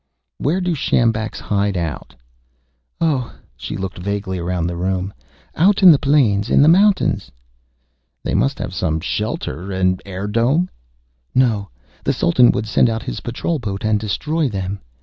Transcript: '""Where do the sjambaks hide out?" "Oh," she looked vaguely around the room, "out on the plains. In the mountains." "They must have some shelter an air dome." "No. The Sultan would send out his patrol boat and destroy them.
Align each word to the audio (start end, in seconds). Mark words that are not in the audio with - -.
'""Where 0.39 0.61
do 0.61 0.71
the 0.71 0.75
sjambaks 0.77 1.39
hide 1.39 1.77
out?" 1.77 2.15
"Oh," 2.99 3.35
she 3.55 3.77
looked 3.77 3.99
vaguely 3.99 4.39
around 4.39 4.65
the 4.65 4.75
room, 4.75 5.13
"out 5.53 5.83
on 5.83 5.91
the 5.91 5.99
plains. 5.99 6.49
In 6.49 6.63
the 6.63 6.67
mountains." 6.67 7.29
"They 8.23 8.33
must 8.33 8.57
have 8.57 8.73
some 8.73 8.99
shelter 8.99 9.71
an 9.71 9.99
air 10.03 10.25
dome." 10.27 10.71
"No. 11.35 11.69
The 12.03 12.13
Sultan 12.13 12.49
would 12.49 12.65
send 12.65 12.89
out 12.89 13.03
his 13.03 13.19
patrol 13.19 13.59
boat 13.59 13.85
and 13.85 13.99
destroy 13.99 14.49
them. 14.49 14.79